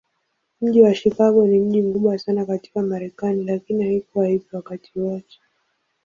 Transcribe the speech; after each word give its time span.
Mji 0.61 0.81
wa 0.81 0.93
Chicago 0.95 1.47
ni 1.47 1.59
mji 1.59 1.81
mkubwa 1.81 2.17
sana 2.17 2.45
katika 2.45 2.81
Marekani, 2.81 3.43
lakini 3.43 3.83
haikuwa 3.83 4.27
hivyo 4.27 4.47
wakati 4.51 4.99
wote. 4.99 5.39